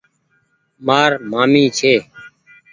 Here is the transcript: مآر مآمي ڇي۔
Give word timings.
مآر 0.85 1.11
مآمي 1.29 1.63
ڇي۔ 1.77 1.93